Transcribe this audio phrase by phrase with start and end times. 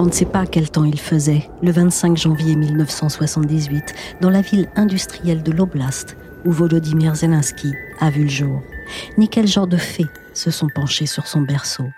[0.00, 4.68] On ne sait pas quel temps il faisait, le 25 janvier 1978, dans la ville
[4.76, 8.62] industrielle de l'Oblast, où Volodymyr Zelensky a vu le jour,
[9.16, 11.90] ni quel genre de fées se sont penchés sur son berceau.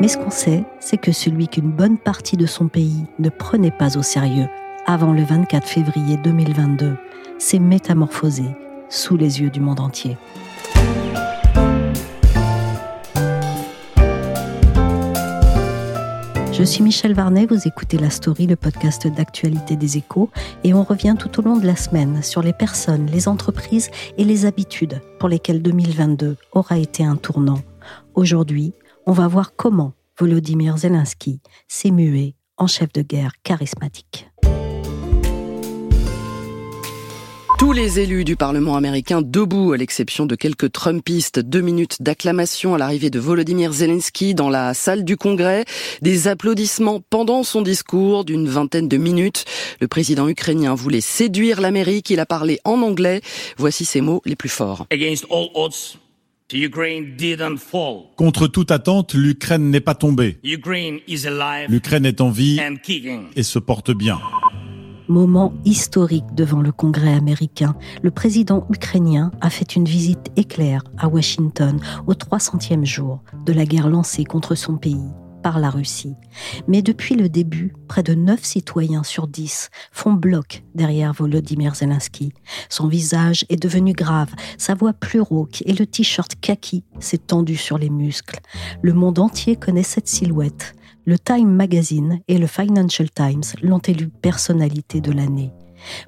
[0.00, 3.72] Mais ce qu'on sait, c'est que celui qu'une bonne partie de son pays ne prenait
[3.72, 4.48] pas au sérieux
[4.86, 6.96] avant le 24 février 2022
[7.38, 8.44] s'est métamorphosé
[8.88, 10.16] sous les yeux du monde entier.
[16.62, 20.30] Je suis Michel Varnet, vous écoutez La Story, le podcast d'actualité des échos,
[20.62, 24.22] et on revient tout au long de la semaine sur les personnes, les entreprises et
[24.22, 27.58] les habitudes pour lesquelles 2022 aura été un tournant.
[28.14, 28.74] Aujourd'hui,
[29.06, 34.31] on va voir comment Volodymyr Zelensky s'est mué en chef de guerre charismatique.
[37.62, 41.38] Tous les élus du Parlement américain debout, à l'exception de quelques Trumpistes.
[41.38, 45.64] Deux minutes d'acclamation à l'arrivée de Volodymyr Zelensky dans la salle du Congrès.
[46.00, 49.44] Des applaudissements pendant son discours d'une vingtaine de minutes.
[49.80, 52.10] Le président ukrainien voulait séduire l'Amérique.
[52.10, 53.20] Il a parlé en anglais.
[53.58, 54.88] Voici ses mots les plus forts.
[58.16, 60.40] Contre toute attente, l'Ukraine n'est pas tombée.
[60.42, 62.60] L'Ukraine est en vie
[63.36, 64.18] et se porte bien.
[65.12, 67.76] Moment historique devant le Congrès américain.
[68.00, 73.66] Le président ukrainien a fait une visite éclair à Washington au 300e jour de la
[73.66, 75.10] guerre lancée contre son pays
[75.42, 76.14] par la Russie.
[76.66, 82.32] Mais depuis le début, près de 9 citoyens sur 10 font bloc derrière Volodymyr Zelensky.
[82.70, 87.56] Son visage est devenu grave, sa voix plus rauque et le t-shirt kaki s'est tendu
[87.56, 88.40] sur les muscles.
[88.80, 90.74] Le monde entier connaît cette silhouette
[91.04, 95.52] le Time Magazine et le Financial Times l'ont élu personnalité de l'année.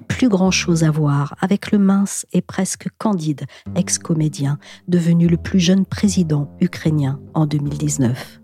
[0.07, 3.45] Plus grand-chose à voir avec le mince et presque candide
[3.75, 4.57] ex-comédien
[4.87, 8.41] devenu le plus jeune président ukrainien en 2019.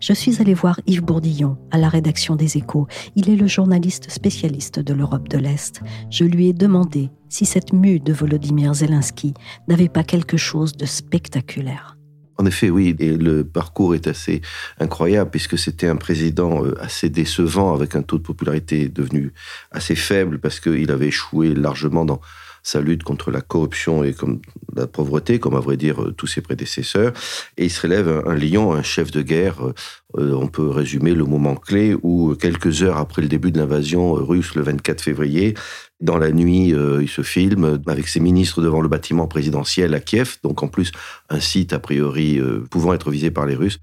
[0.00, 2.86] Je suis allée voir Yves Bourdillon à la rédaction des Échos.
[3.14, 5.80] Il est le journaliste spécialiste de l'Europe de l'Est.
[6.10, 9.34] Je lui ai demandé si cette mue de Volodymyr Zelensky
[9.68, 11.99] n'avait pas quelque chose de spectaculaire.
[12.40, 14.40] En effet, oui, le parcours est assez
[14.78, 19.34] incroyable puisque c'était un président euh, assez décevant avec un taux de popularité devenu
[19.72, 22.22] assez faible parce qu'il avait échoué largement dans
[22.70, 24.40] sa lutte contre la corruption et comme
[24.74, 27.12] la pauvreté, comme à vrai dire euh, tous ses prédécesseurs.
[27.56, 29.56] Et il se relève un, lion, un chef de guerre.
[30.18, 34.12] Euh, on peut résumer le moment clé où, quelques heures après le début de l'invasion
[34.12, 35.54] russe, le 24 février,
[36.00, 40.00] dans la nuit, euh, il se filme avec ses ministres devant le bâtiment présidentiel à
[40.00, 40.92] Kiev, donc en plus
[41.28, 43.80] un site a priori euh, pouvant être visé par les Russes,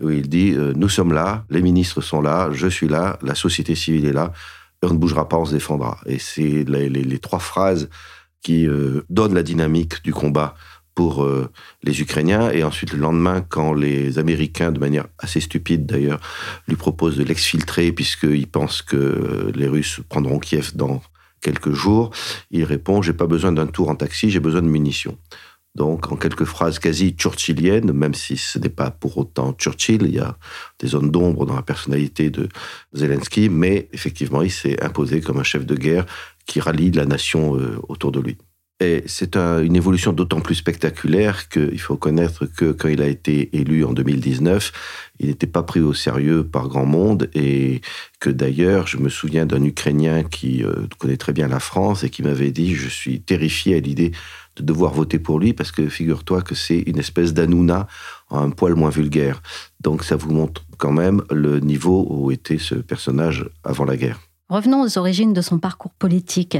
[0.00, 3.36] où il dit euh, Nous sommes là, les ministres sont là, je suis là, la
[3.36, 4.32] société civile est là,
[4.82, 5.98] on ne bougera pas, on se défendra.
[6.06, 7.88] Et c'est les, trois phrases
[8.42, 8.66] qui
[9.08, 10.54] donnent la dynamique du combat
[10.94, 11.26] pour
[11.82, 12.50] les Ukrainiens.
[12.50, 16.20] Et ensuite, le lendemain, quand les Américains, de manière assez stupide d'ailleurs,
[16.68, 21.02] lui proposent de l'exfiltrer, puisqu'ils pensent que les Russes prendront Kiev dans
[21.40, 22.10] quelques jours,
[22.50, 25.18] il répond J'ai pas besoin d'un tour en taxi, j'ai besoin de munitions.
[25.76, 30.14] Donc, en quelques phrases quasi churchilliennes, même si ce n'est pas pour autant Churchill, il
[30.14, 30.36] y a
[30.80, 32.48] des zones d'ombre dans la personnalité de
[32.92, 36.06] Zelensky, mais effectivement, il s'est imposé comme un chef de guerre
[36.50, 38.36] qui rallie la nation euh, autour de lui.
[38.80, 43.54] Et c'est une évolution d'autant plus spectaculaire qu'il faut connaître que quand il a été
[43.54, 44.72] élu en 2019,
[45.20, 47.82] il n'était pas pris au sérieux par grand monde et
[48.20, 52.10] que d'ailleurs, je me souviens d'un Ukrainien qui euh, connaît très bien la France et
[52.10, 54.12] qui m'avait dit, je suis terrifié à l'idée
[54.56, 57.86] de devoir voter pour lui parce que figure-toi que c'est une espèce d'Anouna
[58.30, 59.42] un poil moins vulgaire.
[59.80, 64.29] Donc ça vous montre quand même le niveau où était ce personnage avant la guerre.
[64.50, 66.58] Revenons aux origines de son parcours politique.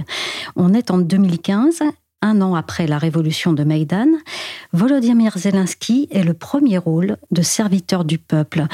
[0.56, 1.82] On est en 2015
[2.22, 4.08] un an après la révolution de Maïdan,
[4.74, 8.66] Volodymyr Zelensky est le premier rôle de serviteur du peuple.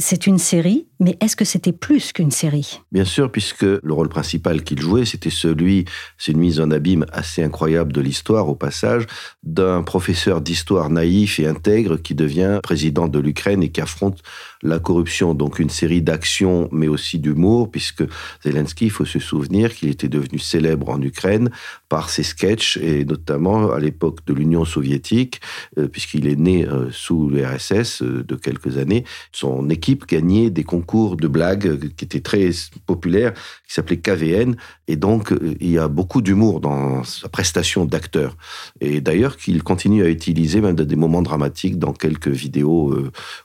[0.00, 2.80] c'est une série, mais est-ce que c'était plus qu'une série?
[2.90, 5.84] Bien sûr, puisque le rôle principal qu'il jouait, c'était celui,
[6.16, 9.06] c'est une mise en abîme assez incroyable de l'histoire au passage,
[9.42, 14.18] d'un professeur d'histoire naïf et intègre qui devient président de l'Ukraine et qui affronte
[14.62, 15.34] la corruption.
[15.34, 18.04] Donc une série d'actions, mais aussi d'humour, puisque
[18.44, 21.50] Zelensky, il faut se souvenir qu'il était devenu célèbre en Ukraine
[21.88, 25.40] par ses sketchs, et notamment à l'époque de l'Union soviétique,
[25.78, 29.04] euh, puisqu'il est né euh, sous l'URSS euh, de quelques années.
[29.32, 32.50] Son équipe gagnait des concours de blagues qui étaient très
[32.86, 33.32] populaires,
[33.66, 34.54] qui s'appelaient KVN,
[34.88, 38.36] et donc il y a beaucoup d'humour dans sa prestation d'acteur.
[38.80, 42.94] Et d'ailleurs qu'il continue à utiliser même dans des moments dramatiques dans quelques vidéos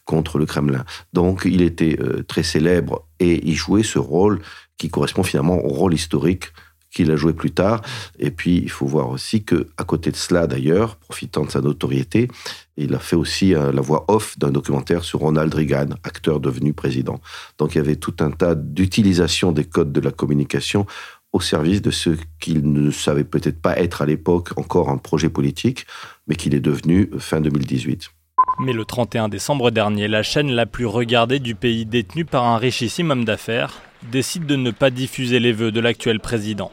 [0.05, 0.83] contre le Kremlin.
[1.15, 1.97] Donc il était
[2.27, 4.41] très célèbre et il jouait ce rôle
[4.77, 6.51] qui correspond finalement au rôle historique
[6.95, 7.81] qu'il a joué plus tard.
[8.17, 11.61] Et puis, il faut voir aussi que, à côté de cela, d'ailleurs, profitant de sa
[11.61, 12.29] notoriété,
[12.77, 16.73] il a fait aussi euh, la voix off d'un documentaire sur Ronald Reagan, acteur devenu
[16.73, 17.19] président.
[17.59, 20.85] Donc, il y avait tout un tas d'utilisation des codes de la communication
[21.33, 25.29] au service de ce qu'il ne savait peut-être pas être à l'époque encore un projet
[25.29, 25.85] politique,
[26.27, 28.14] mais qu'il est devenu fin 2018.
[28.59, 32.57] Mais le 31 décembre dernier, la chaîne la plus regardée du pays détenue par un
[32.57, 33.81] richissime homme d'affaires
[34.11, 36.71] décide de ne pas diffuser les vœux de l'actuel président.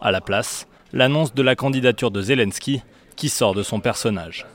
[0.00, 2.82] À la place, l'annonce de la candidature de Zelensky
[3.16, 4.46] qui sort de son personnage.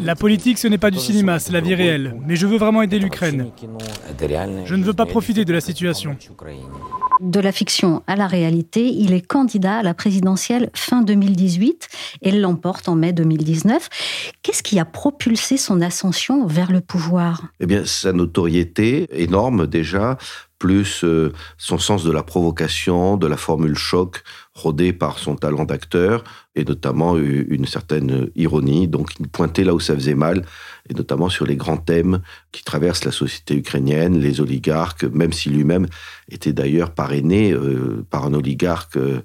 [0.00, 2.16] La politique, ce n'est pas du cinéma, c'est la vie réelle.
[2.26, 3.50] Mais je veux vraiment aider l'Ukraine.
[4.64, 6.16] Je ne veux pas profiter de la situation.
[7.20, 11.88] De la fiction à la réalité, il est candidat à la présidentielle fin 2018
[12.22, 13.88] et l'emporte en mai 2019.
[14.42, 17.42] Qu'est-ce qui a propulsé son ascension vers le pouvoir?
[17.60, 20.16] Eh bien, sa notoriété énorme déjà,
[20.58, 24.22] plus euh, son sens de la provocation, de la formule choc,
[24.54, 26.24] rodée par son talent d'acteur,
[26.56, 28.88] et notamment une certaine ironie.
[28.88, 30.44] Donc il pointait là où ça faisait mal,
[30.90, 32.20] et notamment sur les grands thèmes
[32.50, 35.86] qui traversent la société ukrainienne, les oligarques, même si lui-même
[36.30, 39.20] était d'ailleurs parrainé euh, par un oligarque, euh,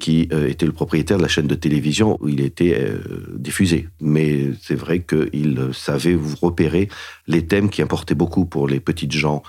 [0.00, 2.90] qui euh, était le propriétaire de la chaîne de télévision où il était
[3.34, 3.88] diffusé.
[4.00, 6.88] Mais c'est vrai qu'il savait repérer
[7.28, 9.42] les thèmes qui importaient beaucoup pour les petites gens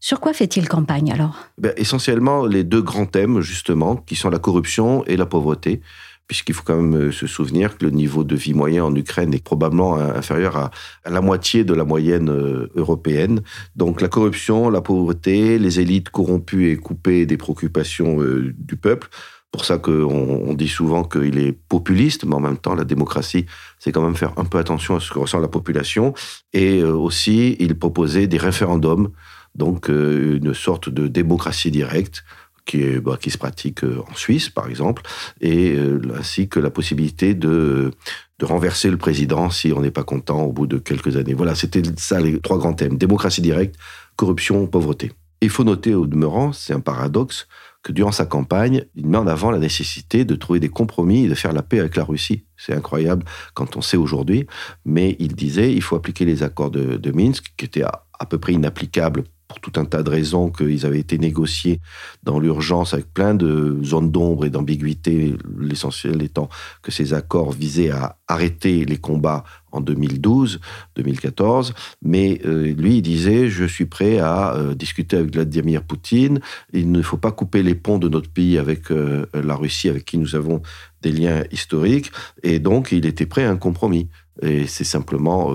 [0.00, 1.36] Sur quoi fait-il campagne alors?
[1.58, 5.80] Ben, Essentiellement les deux grands thèmes justement, qui sont la corruption et la pauvreté,
[6.28, 9.34] puisqu'il faut quand même euh, se souvenir que le niveau de vie moyen en Ukraine
[9.34, 10.70] est probablement inférieur à,
[11.06, 13.40] la moitié de la moyenne euh, européenne.
[13.74, 19.08] Donc la corruption, la pauvreté, les élites corrompues et coupées des préoccupations euh, du peuple.
[19.50, 23.46] Pour ça qu'on on dit souvent qu'il est populiste, mais en même temps, la démocratie,
[23.78, 26.12] c'est quand même faire un peu attention à ce que ressent la population.
[26.52, 29.10] Et aussi, il proposait des référendums
[29.58, 32.24] donc euh, une sorte de démocratie directe
[32.64, 35.02] qui, bah, se pratique euh, en Suisse, par exemple,
[35.40, 37.90] et euh, ainsi que la possibilité de,
[38.38, 41.34] de renverser le président si on n'est pas content au bout de quelques années.
[41.34, 42.98] Voilà, c'était ça les trois grands thèmes.
[42.98, 43.76] Démocratie directe,
[44.16, 45.12] corruption, pauvreté.
[45.40, 47.46] Il faut noter au demeurant, c'est un paradoxe,
[47.82, 51.28] que durant sa campagne, il met en avant la nécessité de trouver des compromis et
[51.28, 52.44] de faire la paix avec la Russie.
[52.56, 54.46] C'est incroyable quand on sait aujourd'hui,
[54.84, 58.52] mais il disait il faut appliquer les accords de, Minsk, qui étaient à peu près
[58.52, 61.80] inapplicables pour tout un tas de raisons qu'ils avaient été négociés
[62.22, 66.50] dans l'urgence avec plein de zones d'ombre et d'ambiguïté, l'essentiel étant
[66.82, 70.60] que ces accords visaient à arrêter les combats en 2012,
[70.96, 76.40] 2014, mais euh, lui il disait je suis prêt à euh, discuter avec Vladimir Poutine,
[76.72, 80.04] il ne faut pas couper les ponts de notre pays avec euh, la Russie avec
[80.04, 80.62] qui nous avons
[81.00, 82.10] des liens historiques.
[82.42, 84.08] Et donc il était prêt à un compromis.
[84.40, 85.52] Et c'est simplement,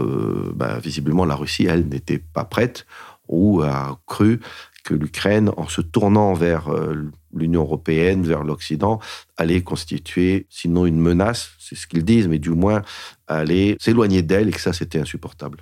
[0.54, 2.86] bah, visiblement, la Russie, elle, n'était pas prête
[3.28, 4.40] ou a cru
[4.84, 9.00] que l'Ukraine, en se tournant vers euh, l'Union européenne, vers l'Occident,
[9.38, 12.82] allait constituer, sinon une menace, c'est ce qu'ils disent, mais du moins
[13.28, 15.60] allait s'éloigner d'elle et que ça, c'était insupportable.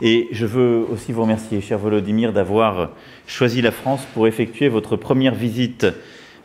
[0.00, 2.90] Et je veux aussi vous remercier, cher Volodymyr, d'avoir
[3.26, 5.86] choisi la France pour effectuer votre première visite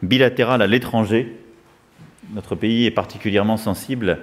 [0.01, 1.36] bilatérale à l'étranger.
[2.33, 4.19] Notre pays est particulièrement sensible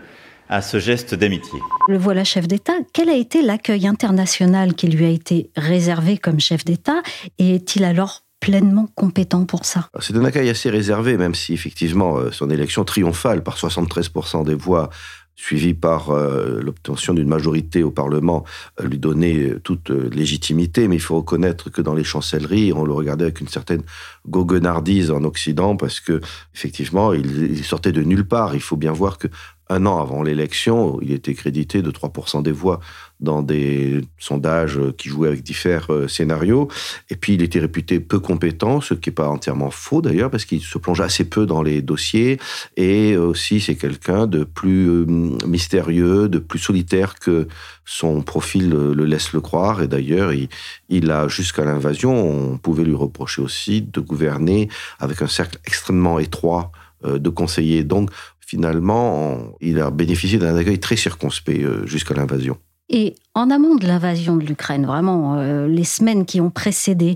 [0.50, 1.60] à ce geste d'amitié.
[1.88, 2.72] Le voilà chef d'État.
[2.92, 7.02] Quel a été l'accueil international qui lui a été réservé comme chef d'État
[7.38, 9.88] Et est-il alors pleinement compétent pour ça?
[10.00, 14.54] C'est un accueil assez réservé, même si effectivement euh, son élection triomphale par 73% des
[14.54, 14.90] voix
[15.36, 18.44] suivi par euh, l'obtention d'une majorité au Parlement,
[18.80, 20.88] euh, lui donnait toute légitimité.
[20.88, 23.82] Mais il faut reconnaître que dans les chancelleries, on le regardait avec une certaine
[24.28, 26.20] goguenardise en Occident, parce que
[26.54, 28.54] effectivement, il, il sortait de nulle part.
[28.54, 29.28] Il faut bien voir que
[29.70, 32.80] un an avant l'élection, il était crédité de 3% des voix
[33.20, 36.68] dans des sondages qui jouaient avec différents euh, scénarios.
[37.08, 40.44] Et puis, il était réputé peu compétent, ce qui n'est pas entièrement faux d'ailleurs, parce
[40.44, 42.38] qu'il se plonge assez peu dans les dossiers.
[42.76, 45.06] Et aussi, c'est quelqu'un de plus euh,
[45.46, 47.46] mystérieux, de plus solitaire que
[47.84, 49.82] son profil le laisse le croire.
[49.82, 50.48] Et d'ailleurs, il,
[50.88, 56.18] il, a, jusqu'à l'invasion, on pouvait lui reprocher aussi de gouverner avec un cercle extrêmement
[56.18, 56.72] étroit
[57.04, 57.82] euh, de conseillers.
[57.82, 58.10] Donc,
[58.50, 62.56] finalement, il a bénéficié d'un accueil très circonspect jusqu'à l'invasion.
[62.88, 67.14] Et en amont de l'invasion de l'Ukraine, vraiment euh, les semaines qui ont précédé,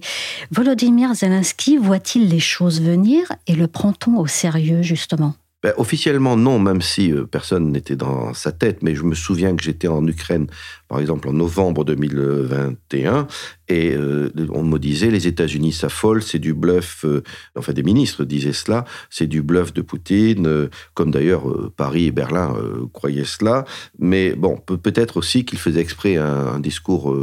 [0.52, 5.34] Volodymyr Zelensky voit-il les choses venir et le prend-on au sérieux justement?
[5.64, 8.82] Ben, officiellement, non, même si euh, personne n'était dans sa tête.
[8.82, 10.46] Mais je me souviens que j'étais en Ukraine,
[10.88, 13.26] par exemple, en novembre 2021,
[13.68, 17.06] et euh, on me disait les États-Unis s'affolent, c'est du bluff.
[17.06, 17.22] Euh,
[17.56, 21.44] enfin, des ministres disaient cela, c'est du bluff de Poutine, comme d'ailleurs
[21.78, 22.54] Paris et Berlin
[22.92, 23.64] croyaient cela.
[23.98, 27.16] Mais bon, peut-être aussi qu'il faisait exprès un, discours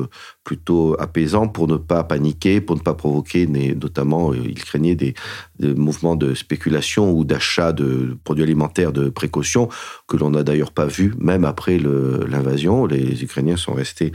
[0.43, 5.13] plutôt apaisant pour ne pas paniquer, pour ne pas provoquer, notamment, il craignait des,
[5.59, 9.69] des mouvements de spéculation ou d'achat de produits alimentaires de précaution
[10.07, 12.85] que l'on n'a d'ailleurs pas vu, même après l'invasion.
[12.85, 14.11] Les Ukrainiens sont restés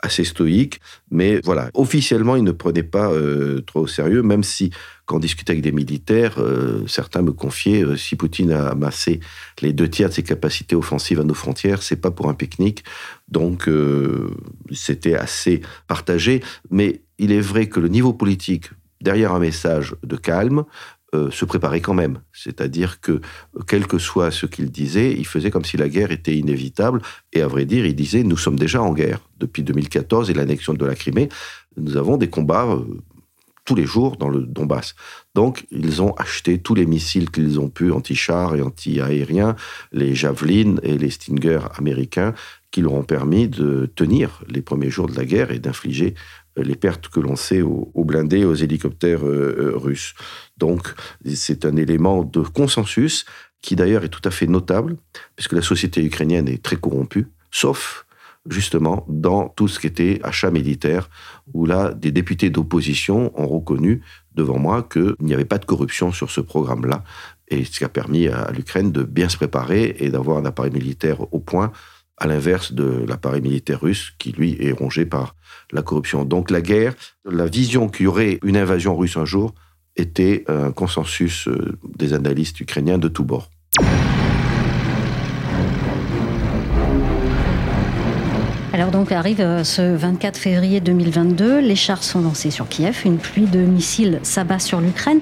[0.00, 4.70] assez stoïques, mais voilà, officiellement, ils ne prenaient pas euh, trop au sérieux, même si,
[5.04, 9.20] quand on discutait avec des militaires, euh, certains me confiaient, euh, si Poutine a amassé
[9.62, 12.84] les deux tiers de ses capacités offensives à nos frontières, c'est pas pour un pique-nique,
[13.28, 13.68] donc
[14.70, 20.16] c'était assez partagé, mais il est vrai que le niveau politique, derrière un message de
[20.16, 20.64] calme,
[21.16, 22.20] euh, se préparait quand même.
[22.32, 23.20] C'est-à-dire que,
[23.66, 27.00] quel que soit ce qu'il disait, il faisait comme si la guerre était inévitable.
[27.32, 29.20] Et à vrai dire, il disait, nous sommes déjà en guerre.
[29.38, 31.28] Depuis 2014 et l'annexion de la Crimée,
[31.76, 32.84] nous avons des combats euh,
[33.64, 34.94] tous les jours dans le Donbass.
[35.34, 39.56] Donc, ils ont acheté tous les missiles qu'ils ont pu, anti-chars et anti-aériens,
[39.92, 42.32] les Javelin et les Stinger américains,
[42.76, 46.14] qui leur ont permis de tenir les premiers jours de la guerre et d'infliger
[46.58, 50.12] les pertes que l'on sait aux, blindés et aux hélicoptères euh, euh, russes.
[50.58, 50.92] Donc,
[51.24, 53.24] c'est un élément de consensus
[53.62, 54.98] qui d'ailleurs est tout à fait notable,
[55.36, 58.04] puisque la société ukrainienne est très corrompue, sauf
[58.46, 61.08] justement dans tout ce qui était achat militaire,
[61.54, 64.02] où là, des députés d'opposition ont reconnu
[64.34, 67.04] devant moi qu'il n'y avait pas de corruption sur ce programme-là,
[67.48, 70.72] et ce qui a permis à l'Ukraine de bien se préparer et d'avoir un appareil
[70.72, 71.72] militaire au point
[72.18, 75.36] à l'inverse de l'appareil militaire russe qui, lui, est rongé par
[75.72, 76.24] la corruption.
[76.24, 76.94] Donc la guerre,
[77.24, 79.54] la vision qu'il y aurait une invasion russe un jour,
[79.96, 83.50] était un consensus euh, des analystes ukrainiens de tous bords.
[88.76, 93.16] Alors donc arrive euh, ce 24 février 2022, les chars sont lancés sur Kiev, une
[93.16, 95.20] pluie de missiles s'abat sur l'Ukraine.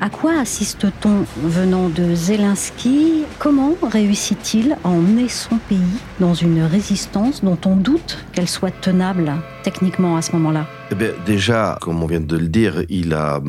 [0.00, 3.22] À quoi assiste-t-on venant de Zelensky?
[3.38, 5.78] Comment réussit-il à emmener son pays
[6.18, 10.66] dans une résistance dont on doute qu'elle soit tenable techniquement à ce moment-là?
[10.90, 13.40] Eh Déjà, comme on vient de le dire, il a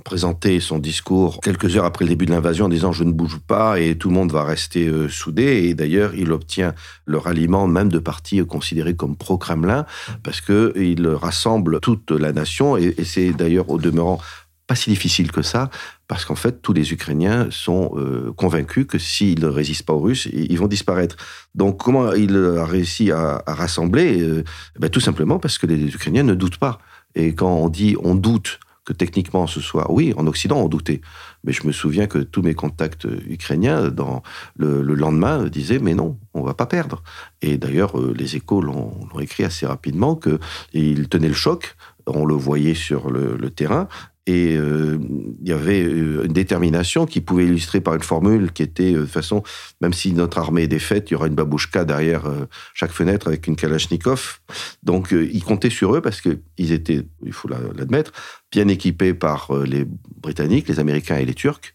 [0.00, 3.38] présenté son discours quelques heures après le début de l'invasion en disant je ne bouge
[3.46, 5.68] pas et tout le monde va rester euh, soudé.
[5.68, 6.74] Et d'ailleurs, il obtient
[7.06, 9.86] le ralliement même de partis considérés comme pro-Kremlin
[10.22, 14.20] parce qu'il rassemble toute la nation et, c'est d'ailleurs au demeurant
[14.66, 15.68] pas si difficile que ça,
[16.06, 20.00] parce qu'en fait, tous les Ukrainiens sont euh, convaincus que s'ils ne résistent pas aux
[20.00, 21.16] Russes, ils vont disparaître.
[21.56, 24.22] Donc, comment il a réussi à, rassembler?
[24.22, 24.44] Euh,
[24.78, 26.78] ben, Tout simplement parce que les Ukrainiens ne doutent pas.
[27.16, 28.60] Et quand on dit on doute
[28.90, 29.90] que techniquement ce soit.
[29.92, 31.00] Oui, en Occident, on doutait.
[31.44, 34.24] Mais je me souviens que tous mes contacts ukrainiens, dans
[34.56, 37.04] le, lendemain, disaient Mais non, on va pas perdre.
[37.40, 41.76] Et d'ailleurs, euh, les échos l'ont écrit assez rapidement qu'ils tenaient le choc.
[42.08, 43.86] On le voyait sur le terrain.
[44.30, 44.96] Et euh,
[45.42, 49.04] il y avait euh, une détermination qui pouvait illustrer par une formule qui était, de
[49.04, 49.42] façon,
[49.80, 52.30] même si notre armée est défaite, il y aura une babouchka derrière
[52.72, 54.38] chaque fenêtre avec une Kalachnikov.
[54.84, 58.12] Donc, ils comptaient sur eux parce qu'ils étaient, il faut l'admettre,
[58.52, 59.84] bien équipés par euh, les
[60.22, 61.74] Britanniques, les Américains et les Turcs.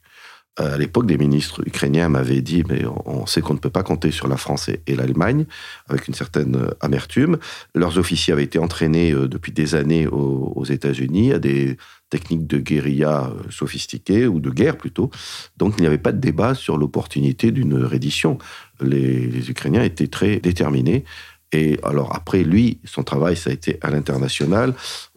[0.59, 3.83] Euh, à l'époque, des ministres ukrainiens m'avaient dit, mais on sait qu'on ne peut pas
[3.83, 5.45] compter sur la France et l'Allemagne,
[5.87, 7.37] avec une certaine euh, amertume.
[7.73, 11.77] Leurs officiers avaient été entraînés depuis des années aux États-Unis à des
[12.09, 15.09] techniques de guérilla sophistiquées, ou de guerre plutôt.
[15.57, 18.37] Donc il n'y avait pas de débat sur l'opportunité d'une reddition.
[18.81, 21.03] Les, les Ukrainiens étaient très déterminés.
[21.51, 24.73] Et alors après, lui, son travail, ça a été à l'international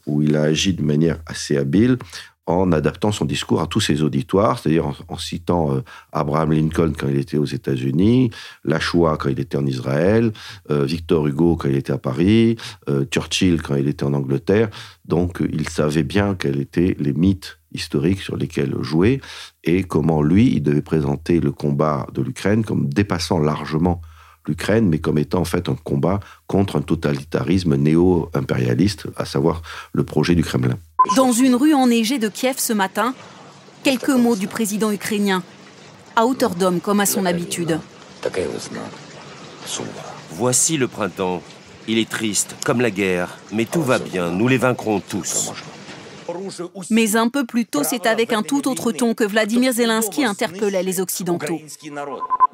[0.07, 1.99] où il a agi de manière assez habile
[2.49, 7.07] en adaptant son discours à tous ses auditoires, c'est-à-dire en, citant euh, Abraham Lincoln quand
[7.07, 8.31] il était aux États-Unis,
[8.65, 10.33] Lachua quand il était en Israël,
[10.71, 12.57] euh, Victor Hugo quand il était à Paris,
[12.89, 14.71] euh, Churchill quand il était en Angleterre.
[15.05, 19.21] Donc il savait bien quels étaient les mythes historiques sur lesquels jouer
[19.65, 24.01] et comment lui, il devait présenter le combat de l'Ukraine comme dépassant largement
[24.47, 29.61] l'Ukraine, mais comme étant en fait un combat contre un totalitarisme néo-impérialiste, à savoir
[29.93, 30.79] le projet du Kremlin.
[31.17, 33.15] Dans une rue enneigée de Kiev ce matin,
[33.85, 35.43] quelques mots du président ukrainien,
[36.17, 37.79] à hauteur d'homme comme à son habitude.
[40.33, 41.43] Voici le printemps.
[41.87, 45.53] Il est triste, comme la guerre, mais tout va bien, nous les vaincrons tous.
[46.91, 50.83] Mais un peu plus tôt, c'est avec un tout autre ton que Vladimir Zelensky interpellait
[50.83, 51.61] les Occidentaux.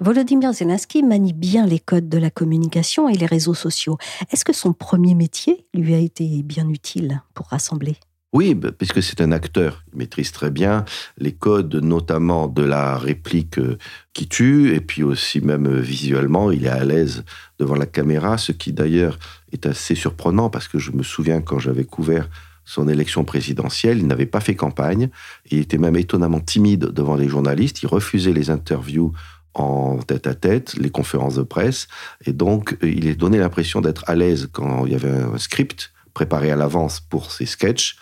[0.01, 3.99] Volodymyr Zelensky manie bien les codes de la communication et les réseaux sociaux.
[4.31, 7.97] Est-ce que son premier métier lui a été bien utile pour rassembler?
[8.35, 10.85] Oui, bah, puisque c'est un acteur, il maîtrise très bien
[11.19, 13.79] les codes, notamment de la réplique euh,
[14.12, 17.25] qui tue, et puis aussi même euh, visuellement, il est à l'aise
[17.61, 19.21] devant la caméra, ce qui d'ailleurs
[19.53, 22.29] est assez surprenant, parce que je me souviens quand j'avais couvert
[22.64, 25.11] son élection présidentielle, il n'avait pas fait campagne,
[25.53, 29.12] il était même étonnamment timide devant les journalistes, il refusait les interviews
[29.53, 31.87] en tête à tête, les conférences de presse,
[32.26, 35.38] et donc euh, il est donné l'impression d'être à l'aise quand il y avait un
[35.38, 37.97] script préparé à l'avance pour ses sketchs,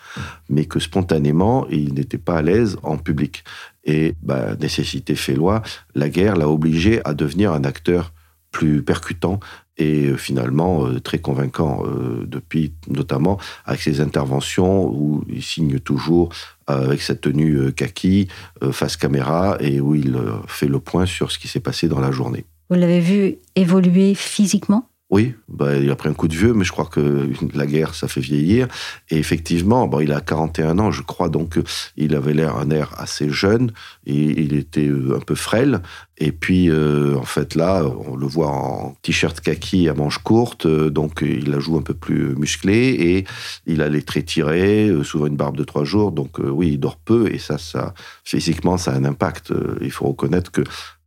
[0.49, 3.43] mais que spontanément, il n'était pas à l'aise en public.
[3.83, 5.61] Et bah, nécessité fait loi,
[5.95, 8.13] la guerre l'a obligé à devenir un acteur
[8.51, 9.39] plus percutant
[9.77, 15.79] et euh, finalement euh, très convaincant euh, depuis notamment avec ses interventions où il signe
[15.79, 16.29] toujours
[16.67, 18.29] avec sa tenue kaki
[18.71, 20.17] face caméra et où il
[20.47, 22.45] fait le point sur ce qui s'est passé dans la journée.
[22.69, 24.87] Vous l'avez vu évoluer physiquement?
[25.13, 27.93] Oui, bah, il a pris un coup de vieux, mais je crois que la guerre,
[27.93, 28.67] ça fait vieillir.
[29.11, 31.59] Et effectivement, il a 41 ans, je crois, donc
[31.97, 33.71] il avait l'air un air assez jeune,
[34.07, 35.83] et il était un peu frêle.
[36.17, 40.65] Et puis, euh, en fait, là, on le voit en t-shirt kaki à manches courtes,
[40.65, 43.25] euh, donc il la joue un peu plus musclé, et
[43.67, 46.79] il a les traits tirés, euh, souvent une barbe de trois jours, donc oui, il
[46.79, 47.93] dort peu, et ça, ça
[48.23, 49.53] physiquement, ça a un impact.
[49.81, 50.63] il faut reconnaître que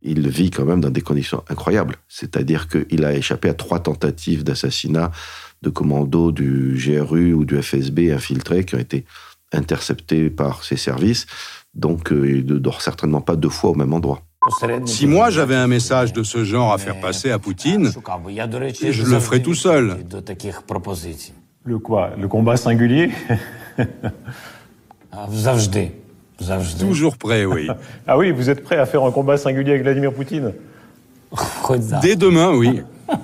[0.07, 1.95] il vit quand même dans des conditions incroyables.
[2.07, 5.11] C'est-à-dire qu'il a échappé à trois tentatives d'assassinat
[5.61, 9.05] de commandos du GRU ou du FSB infiltrés qui ont été
[9.51, 11.25] interceptés par ses services.
[11.73, 14.21] Donc, euh, il ne dort certainement pas deux fois au même endroit.
[14.85, 19.19] Si moi j'avais un message de ce genre à faire passer à Poutine, je le
[19.19, 19.97] ferais tout seul.
[21.63, 22.11] Le quoi?
[22.17, 23.11] Le combat singulier?
[26.79, 27.67] Toujours prêt, oui.
[28.07, 30.53] ah oui, vous êtes prêt à faire un combat singulier avec Vladimir Poutine
[32.01, 32.81] Dès demain, oui.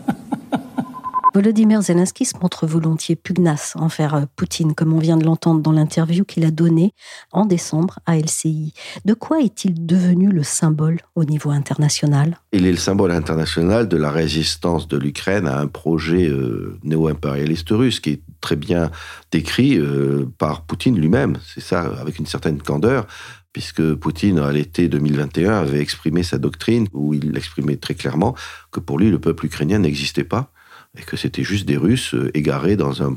[1.34, 5.72] Volodymyr Zelensky se montre volontiers pugnace envers euh, Poutine, comme on vient de l'entendre dans
[5.72, 6.93] l'interview qu'il a donnée
[7.32, 8.74] en décembre à LCI.
[9.05, 12.38] De quoi est-il devenu le symbole au niveau international?
[12.52, 17.69] Il est le symbole international de la résistance de l'Ukraine à un projet euh, néo-impérialiste
[17.71, 18.91] russe qui est très bien
[19.32, 21.38] décrit euh, par Poutine lui-même.
[21.51, 23.08] C'est ça, avec une certaine candeur
[23.53, 28.36] puisque Poutine, à l'été 2021, avait exprimé sa doctrine, où il exprimait très clairement
[28.71, 30.51] que pour lui, le peuple ukrainien n'existait pas,
[30.97, 33.15] et que c'était juste des Russes euh, égarés dans un,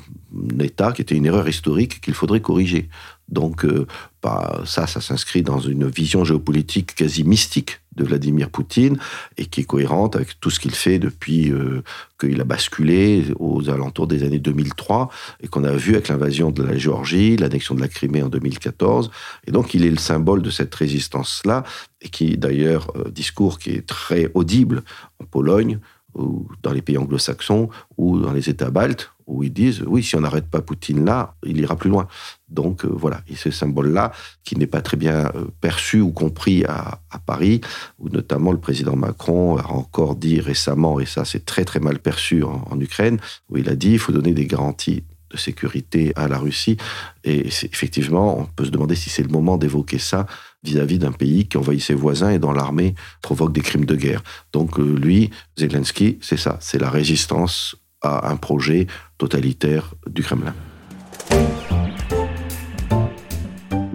[0.61, 2.91] État qui était une erreur historique qu'il faudrait corriger.
[3.29, 3.87] Donc euh,
[4.23, 8.99] bah, ça, ça s'inscrit dans une vision géopolitique quasi mystique de Vladimir Poutine
[9.37, 11.83] et qui est cohérente avec tout ce qu'il fait depuis euh,
[12.21, 16.63] qu'il a basculé aux alentours des années 2003 et qu'on a vu avec l'invasion de
[16.63, 19.11] la Géorgie, l'annexion de la Crimée en 2014.
[19.47, 21.65] Et donc il est le symbole de cette résistance-là
[22.01, 24.83] et qui d'ailleurs, discours qui est très audible
[25.21, 25.79] en Pologne,
[26.17, 30.17] ou dans les pays anglo-saxons ou dans les États baltes, où ils disent oui, si
[30.17, 32.09] on n'arrête pas Poutine là, il ira plus loin.
[32.49, 34.13] Donc euh, voilà, et ce symbole-là,
[34.45, 37.61] qui n'est pas très bien euh, perçu ou compris à, Paris,
[37.99, 41.99] où notamment le président Macron a encore dit récemment, et ça c'est très très mal
[41.99, 46.13] perçu en, en Ukraine, où il a dit il faut donner des garanties de sécurité
[46.17, 46.77] à la Russie.
[47.25, 50.27] Et effectivement, on peut se demander si c'est le moment d'évoquer ça
[50.63, 54.23] vis-à-vis d'un pays qui envahit ses voisins et dont l'armée provoque des crimes de guerre.
[54.53, 58.87] Donc euh, lui, Zelensky, c'est ça, c'est la résistance à un projet
[59.19, 60.55] totalitaire du Kremlin.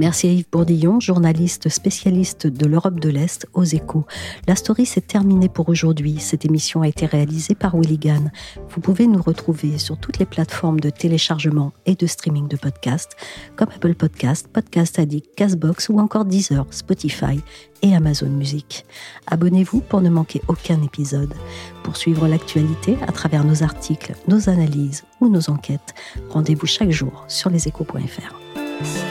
[0.01, 4.03] Merci à Yves Bourdillon, journaliste spécialiste de l'Europe de l'Est aux échos.
[4.47, 6.17] La story s'est terminée pour aujourd'hui.
[6.17, 8.31] Cette émission a été réalisée par Willigan.
[8.71, 13.15] Vous pouvez nous retrouver sur toutes les plateformes de téléchargement et de streaming de podcasts,
[13.55, 17.39] comme Apple Podcast, Podcast Addict, Castbox ou encore Deezer, Spotify
[17.83, 18.87] et Amazon Music.
[19.27, 21.35] Abonnez-vous pour ne manquer aucun épisode.
[21.83, 25.93] Pour suivre l'actualité à travers nos articles, nos analyses ou nos enquêtes,
[26.31, 29.10] rendez-vous chaque jour sur leséchos.fr.